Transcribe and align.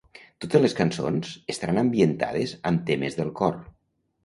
Totes 0.45 0.63
les 0.63 0.73
cançons 0.79 1.35
estaran 1.55 1.79
ambientades 1.83 2.57
amb 2.73 2.83
temes 2.91 3.21
del 3.21 3.33
cor. 3.43 3.63